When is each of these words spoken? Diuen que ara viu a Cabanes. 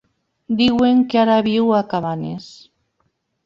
Diuen 0.61 1.03
que 1.11 1.21
ara 1.25 1.37
viu 1.49 1.71
a 1.77 1.85
Cabanes. 1.95 2.51